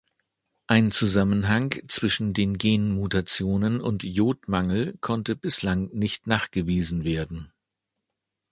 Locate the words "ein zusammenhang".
0.65-1.75